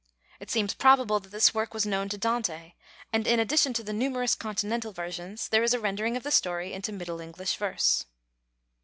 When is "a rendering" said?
5.75-6.17